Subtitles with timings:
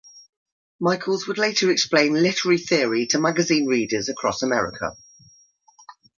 [0.79, 4.97] Michaels would later explain literary theory to magazine readers across America.